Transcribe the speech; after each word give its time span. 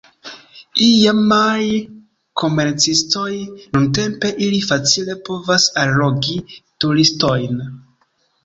Iamaj 0.85 1.65
komercistoj, 2.41 3.35
nuntempe, 3.77 4.33
ili 4.47 4.63
facile 4.71 5.19
povas 5.29 5.71
allogi 5.83 6.41
turistojn. 6.59 7.63